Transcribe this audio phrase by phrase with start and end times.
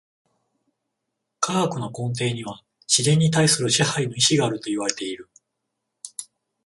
[1.39, 5.29] 科学の根底には自然に対する支配の意志があるといわれている。